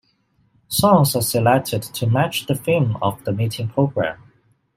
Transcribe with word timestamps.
Songs 0.67 1.15
are 1.15 1.21
selected 1.21 1.83
to 1.83 2.07
match 2.07 2.47
the 2.47 2.55
theme 2.55 2.97
of 3.03 3.23
the 3.23 3.31
meeting 3.31 3.67
program. 3.69 4.17